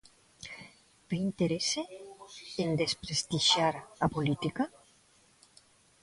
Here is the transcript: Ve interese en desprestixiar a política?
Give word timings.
Ve 1.07 1.17
interese 1.27 1.81
en 2.63 2.69
desprestixiar 2.81 3.75
a 4.05 4.07
política? 4.15 4.63